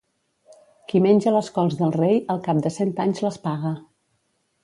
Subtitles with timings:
[0.91, 3.77] Qui menja les cols del rei al cap de cent anys les paga.